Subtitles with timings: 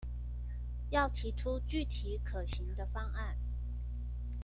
[0.89, 3.37] 要提出具體可行的方案